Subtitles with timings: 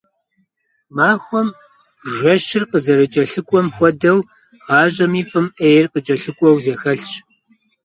[0.95, 1.49] Махуэм
[2.15, 4.19] жэщыр къызэрыкӀэлъыкӀуэм хуэдэу,
[4.67, 7.09] гъащӀэми фӀым Ӏейр кӀэлъыкӀуэу зэхэлъщ.